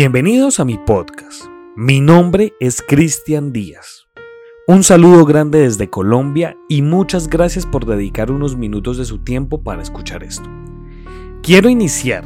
[0.00, 1.46] Bienvenidos a mi podcast.
[1.74, 4.06] Mi nombre es Cristian Díaz.
[4.68, 9.64] Un saludo grande desde Colombia y muchas gracias por dedicar unos minutos de su tiempo
[9.64, 10.48] para escuchar esto.
[11.42, 12.24] Quiero iniciar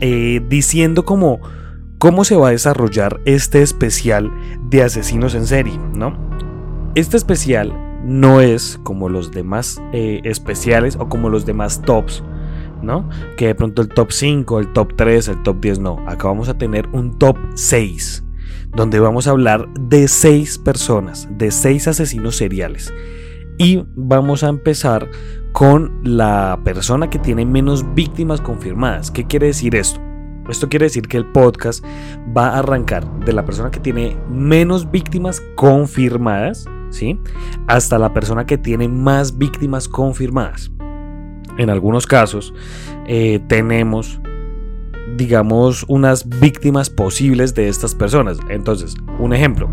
[0.00, 1.38] eh, diciendo cómo,
[1.98, 4.32] cómo se va a desarrollar este especial
[4.70, 6.16] de asesinos en serie, ¿no?
[6.94, 12.24] Este especial no es como los demás eh, especiales o como los demás tops,
[12.86, 13.08] ¿no?
[13.36, 15.98] Que de pronto el top 5, el top 3, el top 10, no.
[16.08, 18.24] Acá vamos a tener un top 6,
[18.74, 22.94] donde vamos a hablar de 6 personas, de 6 asesinos seriales.
[23.58, 25.10] Y vamos a empezar
[25.52, 29.10] con la persona que tiene menos víctimas confirmadas.
[29.10, 30.00] ¿Qué quiere decir esto?
[30.48, 31.84] Esto quiere decir que el podcast
[32.36, 37.18] va a arrancar de la persona que tiene menos víctimas confirmadas, ¿sí?
[37.66, 40.70] Hasta la persona que tiene más víctimas confirmadas.
[41.58, 42.52] En algunos casos
[43.06, 44.20] eh, tenemos,
[45.16, 48.38] digamos, unas víctimas posibles de estas personas.
[48.48, 49.70] Entonces, un ejemplo,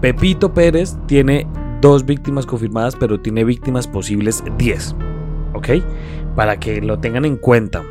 [0.00, 1.46] Pepito Pérez tiene
[1.80, 4.96] dos víctimas confirmadas, pero tiene víctimas posibles 10.
[5.54, 5.68] ¿Ok?
[6.34, 7.82] Para que lo tengan en cuenta.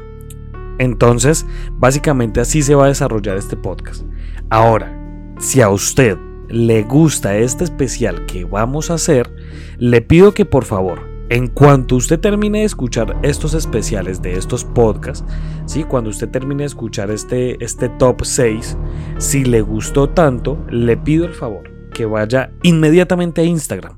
[0.80, 4.04] Entonces, básicamente así se va a desarrollar este podcast.
[4.50, 4.94] Ahora,
[5.40, 6.18] si a usted
[6.50, 9.34] le gusta este especial que vamos a hacer,
[9.78, 14.64] le pido que por favor, en cuanto usted termine de escuchar estos especiales de estos
[14.64, 15.25] podcasts,
[15.66, 15.84] ¿sí?
[15.84, 18.78] cuando usted termine de escuchar este, este top 6,
[19.17, 23.97] si le gustó tanto, le pido el favor que vaya inmediatamente a Instagram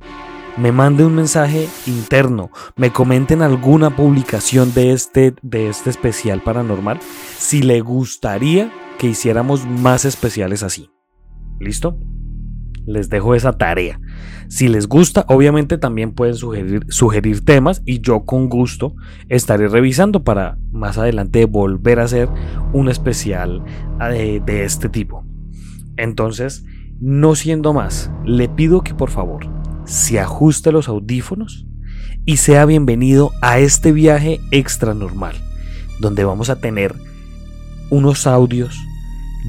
[0.59, 6.99] me mande un mensaje interno, me comenten alguna publicación de este, de este especial paranormal
[7.37, 10.91] si le gustaría que hiciéramos más especiales así.
[11.59, 11.97] ¿Listo?
[12.85, 13.99] Les dejo esa tarea.
[14.47, 18.95] Si les gusta, obviamente también pueden sugerir, sugerir temas y yo con gusto
[19.27, 22.29] estaré revisando para más adelante volver a hacer
[22.73, 23.63] un especial
[23.99, 25.23] de, de este tipo.
[25.97, 26.65] Entonces,
[26.99, 29.47] no siendo más, le pido que por favor
[29.85, 31.65] se ajuste los audífonos
[32.25, 35.35] y sea bienvenido a este viaje extra normal,
[35.99, 36.95] donde vamos a tener
[37.89, 38.77] unos audios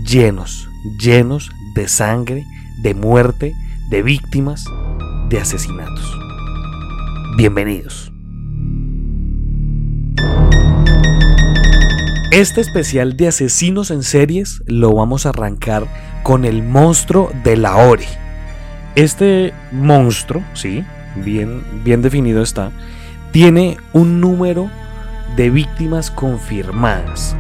[0.07, 0.69] llenos,
[0.99, 2.47] llenos de sangre,
[2.83, 3.55] de muerte,
[3.91, 4.65] de víctimas,
[5.29, 6.19] de asesinatos.
[7.37, 8.13] Bienvenidos.
[12.31, 15.87] Este especial de asesinos en series lo vamos a arrancar
[16.23, 18.07] con el monstruo de la Ore
[18.97, 20.85] este monstruo, sí,
[21.17, 22.73] bien, bien definido está,
[23.33, 24.69] tiene un número
[25.37, 27.37] de víctimas confirmadas.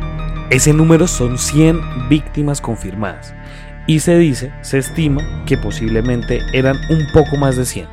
[0.50, 3.34] Ese número son 100 víctimas confirmadas.
[3.86, 7.86] Y se dice, se estima que posiblemente eran un poco más de 100.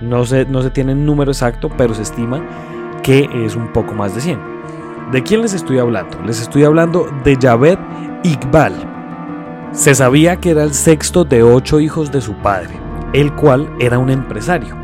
[0.00, 2.44] No se, no se tiene un número exacto, pero se estima
[3.02, 4.54] que es un poco más de 100.
[5.12, 6.20] ¿De quién les estoy hablando?
[6.22, 7.78] Les estoy hablando de Javed
[8.24, 8.94] Iqbal,
[9.74, 12.78] se sabía que era el sexto de ocho hijos de su padre,
[13.12, 14.76] el cual era un empresario.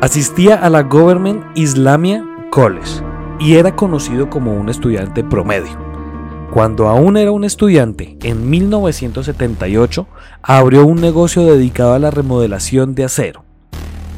[0.00, 3.00] Asistía a la Government Islamia College
[3.38, 5.87] y era conocido como un estudiante promedio.
[6.52, 10.06] Cuando aún era un estudiante, en 1978
[10.42, 13.44] abrió un negocio dedicado a la remodelación de acero.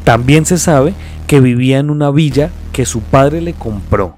[0.05, 0.95] También se sabe
[1.27, 4.17] que vivía en una villa que su padre le compró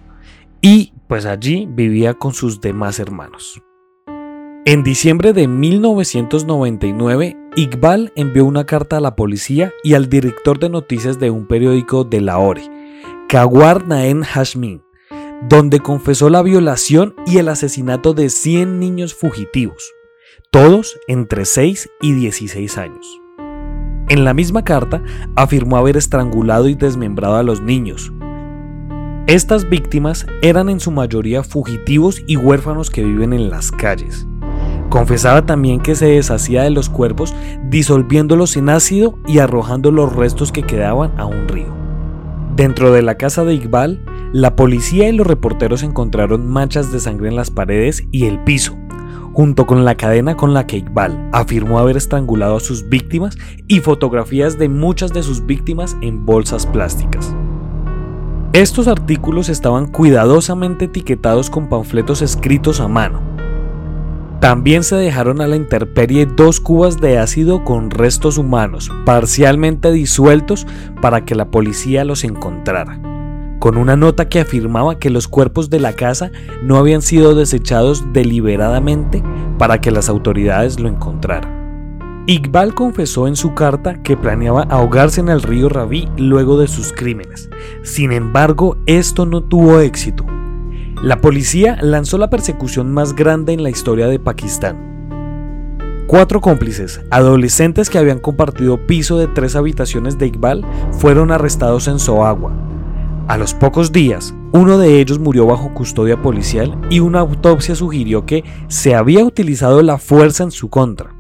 [0.61, 3.61] y pues allí vivía con sus demás hermanos.
[4.65, 10.69] En diciembre de 1999, Iqbal envió una carta a la policía y al director de
[10.69, 12.63] noticias de un periódico de Lahore,
[13.29, 14.83] Kawar Naen Hashmin,
[15.49, 19.93] donde confesó la violación y el asesinato de 100 niños fugitivos,
[20.51, 23.21] todos entre 6 y 16 años.
[24.09, 25.03] En la misma carta
[25.37, 28.13] afirmó haber estrangulado y desmembrado a los niños.
[29.27, 34.27] Estas víctimas eran en su mayoría fugitivos y huérfanos que viven en las calles.
[34.91, 37.35] Confesaba también que se deshacía de los cuerpos
[37.71, 41.82] disolviéndolos en ácido y arrojando los restos que quedaban a un río.
[42.55, 44.05] Dentro de la casa de Iqbal,
[44.35, 48.77] la policía y los reporteros encontraron manchas de sangre en las paredes y el piso,
[49.33, 53.39] junto con la cadena con la que Iqbal afirmó haber estrangulado a sus víctimas
[53.69, 57.35] y fotografías de muchas de sus víctimas en bolsas plásticas.
[58.53, 63.23] Estos artículos estaban cuidadosamente etiquetados con panfletos escritos a mano,
[64.43, 70.67] también se dejaron a la intemperie dos cubas de ácido con restos humanos, parcialmente disueltos
[71.01, 72.99] para que la policía los encontrara,
[73.61, 78.13] con una nota que afirmaba que los cuerpos de la casa no habían sido desechados
[78.13, 79.23] deliberadamente
[79.59, 82.25] para que las autoridades lo encontraran.
[82.27, 86.93] Iqbal confesó en su carta que planeaba ahogarse en el río Raví luego de sus
[86.93, 87.49] crímenes.
[87.85, 90.27] Sin embargo, esto no tuvo éxito
[91.03, 94.93] la policía lanzó la persecución más grande en la historia de Pakistán.
[96.07, 101.99] Cuatro cómplices, adolescentes que habían compartido piso de tres habitaciones de Iqbal, fueron arrestados en
[101.99, 102.53] Soagua.
[103.29, 108.27] A los pocos días, uno de ellos murió bajo custodia policial y una autopsia sugirió
[108.27, 111.15] que se había utilizado la fuerza en su contra.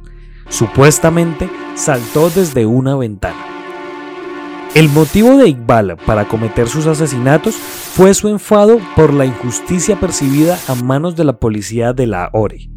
[0.49, 3.32] Supuestamente saltó desde una ventana.
[4.75, 10.59] El motivo de Iqbal para cometer sus asesinatos fue su enfado por la injusticia percibida
[10.67, 12.71] a manos de la policía de la ORE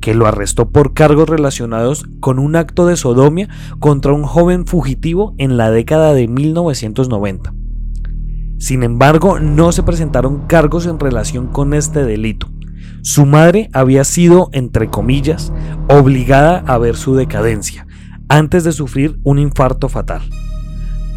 [0.00, 3.48] que lo arrestó por cargos relacionados con un acto de sodomia
[3.80, 7.52] contra un joven fugitivo en la década de 1990.
[8.58, 12.48] Sin embargo, no se presentaron cargos en relación con este delito.
[13.02, 15.52] Su madre había sido, entre comillas,
[15.88, 17.88] obligada a ver su decadencia,
[18.28, 20.22] antes de sufrir un infarto fatal.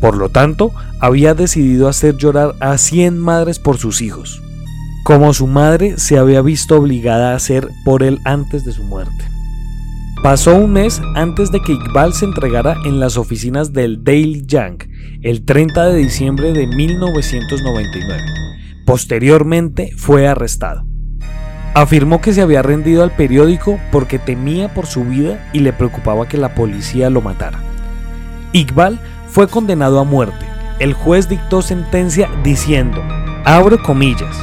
[0.01, 4.41] Por lo tanto, había decidido hacer llorar a 100 madres por sus hijos
[5.09, 9.25] como su madre se había visto obligada a hacer por él antes de su muerte.
[10.21, 14.83] Pasó un mes antes de que Iqbal se entregara en las oficinas del Daily Junk
[15.23, 18.23] el 30 de diciembre de 1999.
[18.85, 20.85] Posteriormente fue arrestado.
[21.73, 26.27] Afirmó que se había rendido al periódico porque temía por su vida y le preocupaba
[26.27, 27.63] que la policía lo matara.
[28.53, 30.45] Iqbal fue condenado a muerte.
[30.79, 33.01] El juez dictó sentencia diciendo,
[33.45, 34.35] abro comillas,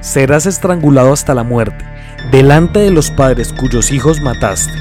[0.00, 1.84] serás estrangulado hasta la muerte,
[2.30, 4.72] delante de los padres cuyos hijos mataste.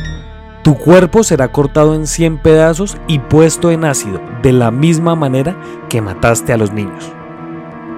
[0.63, 5.55] Tu cuerpo será cortado en cien pedazos y puesto en ácido, de la misma manera
[5.89, 7.11] que mataste a los niños.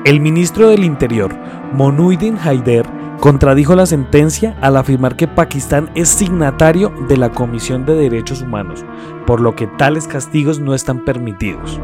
[0.05, 1.35] El ministro del Interior,
[1.73, 2.85] Monuddin Haider,
[3.23, 8.83] contradijo la sentencia al afirmar que Pakistán es signatario de la Comisión de Derechos Humanos,
[9.25, 11.79] por lo que tales castigos no están permitidos.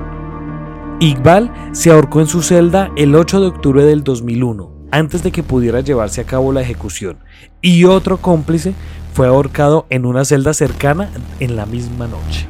[1.00, 5.42] Iqbal se ahorcó en su celda el 8 de octubre del 2001 antes de que
[5.42, 7.20] pudiera llevarse a cabo la ejecución,
[7.62, 8.74] y otro cómplice
[9.14, 11.10] fue ahorcado en una celda cercana
[11.40, 12.50] en la misma noche.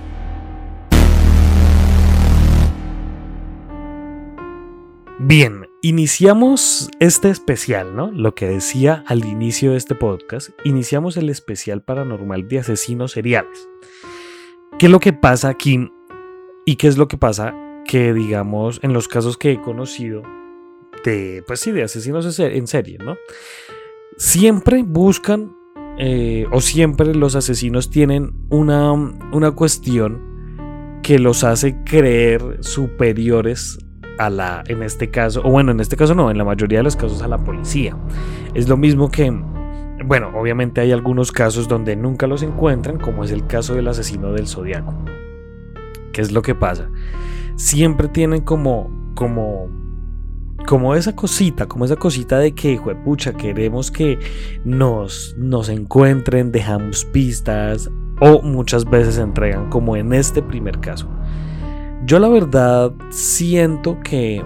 [5.20, 8.12] Bien, iniciamos este especial, ¿no?
[8.12, 13.70] Lo que decía al inicio de este podcast, iniciamos el especial paranormal de asesinos seriales.
[14.78, 15.90] ¿Qué es lo que pasa aquí?
[16.66, 17.56] ¿Y qué es lo que pasa
[17.86, 20.22] que, digamos, en los casos que he conocido
[21.06, 23.16] de, pues sí, de asesinos en serie, ¿no?
[24.18, 25.56] Siempre buscan,
[25.98, 33.80] eh, o siempre los asesinos tienen una, una cuestión que los hace creer superiores
[34.20, 36.84] a la, en este caso, o bueno, en este caso no, en la mayoría de
[36.84, 37.98] los casos a la policía.
[38.54, 39.32] Es lo mismo que,
[40.06, 44.34] bueno, obviamente hay algunos casos donde nunca los encuentran, como es el caso del asesino
[44.34, 44.94] del zodiaco.
[46.12, 46.90] ¿Qué es lo que pasa?
[47.56, 49.70] Siempre tienen como, como
[50.68, 54.20] como esa cosita, como esa cosita de que, pucha, queremos que
[54.66, 57.90] nos, nos encuentren, dejamos pistas
[58.20, 61.10] o muchas veces entregan, como en este primer caso.
[62.10, 64.44] Yo la verdad siento que,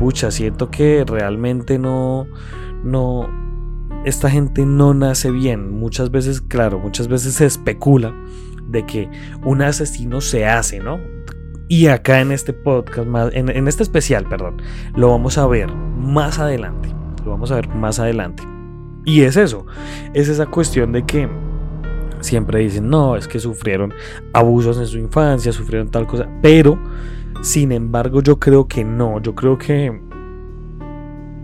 [0.00, 2.26] pucha, siento que realmente no,
[2.82, 3.30] no,
[4.04, 5.70] esta gente no nace bien.
[5.70, 8.12] Muchas veces, claro, muchas veces se especula
[8.64, 9.08] de que
[9.44, 10.98] un asesino se hace, ¿no?
[11.68, 14.60] Y acá en este podcast, en, este especial, perdón,
[14.96, 16.88] lo vamos a ver más adelante.
[17.24, 18.42] Lo vamos a ver más adelante.
[19.04, 19.64] Y es eso,
[20.12, 21.28] es esa cuestión de que
[22.20, 23.92] siempre dicen, no, es que sufrieron
[24.32, 26.78] abusos en su infancia, sufrieron tal cosa, pero
[27.42, 30.00] sin embargo yo creo que no, yo creo que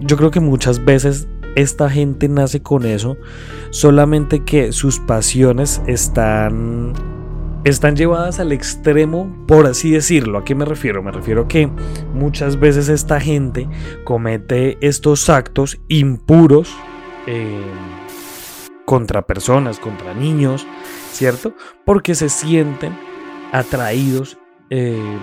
[0.01, 3.17] yo creo que muchas veces esta gente nace con eso,
[3.71, 6.93] solamente que sus pasiones están
[7.65, 10.39] están llevadas al extremo, por así decirlo.
[10.39, 11.03] ¿A qué me refiero?
[11.03, 11.69] Me refiero a que
[12.15, 13.69] muchas veces esta gente
[14.05, 16.73] comete estos actos impuros
[17.27, 17.61] eh,
[18.87, 20.67] contra personas, contra niños,
[21.11, 21.55] ¿cierto?
[21.85, 22.97] Porque se sienten
[23.53, 24.39] atraídos
[24.71, 25.19] eh,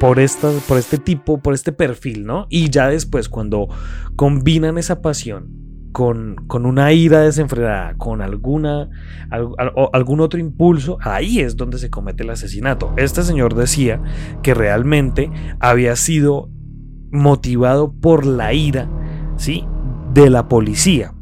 [0.00, 0.18] por,
[0.66, 2.46] por este tipo, por este perfil, ¿no?
[2.48, 3.68] Y ya después, cuando
[4.16, 5.58] combinan esa pasión
[5.92, 8.88] con, una ira desenfrenada, con alguna,
[9.92, 12.92] algún otro impulso, ahí es donde se comete el asesinato.
[12.96, 14.00] Este señor decía
[14.42, 15.30] que realmente
[15.60, 16.50] había sido
[17.10, 18.88] motivado por la ira,
[19.36, 19.64] ¿sí?
[20.14, 21.14] De la policía.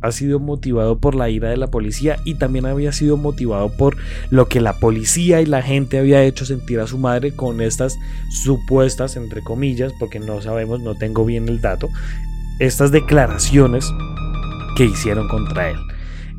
[0.00, 3.96] Ha sido motivado por la ira de la policía y también había sido motivado por
[4.30, 7.96] lo que la policía y la gente había hecho sentir a su madre con estas
[8.30, 11.88] supuestas, entre comillas, porque no sabemos, no tengo bien el dato,
[12.58, 13.90] estas declaraciones
[14.76, 15.76] que hicieron contra él.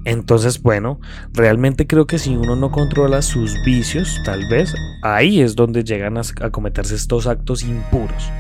[0.06, 1.00] Entonces, bueno,
[1.34, 4.74] realmente creo que si uno no controla sus vicios, tal vez
[5.04, 8.32] ahí es donde llegan a, cometerse estos actos impuros.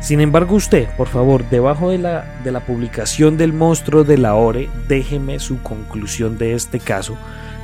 [0.00, 4.34] Sin embargo, usted, por favor, debajo de la, de la publicación del monstruo de la
[4.34, 7.16] ORE, déjeme su conclusión de este caso,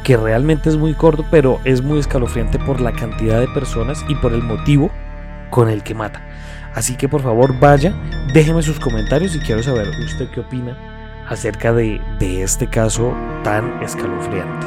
[0.04, 4.14] que realmente es muy corto, pero es muy escalofriante por la cantidad de personas y
[4.16, 4.90] por el motivo
[5.50, 6.22] con el que mata.
[6.74, 7.94] Así que por favor vaya,
[8.34, 10.76] déjeme sus comentarios y quiero saber usted qué opina
[11.26, 14.66] acerca de, de este caso tan escalofriante.